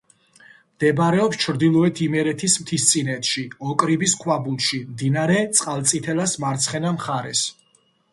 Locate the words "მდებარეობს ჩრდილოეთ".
0.75-1.99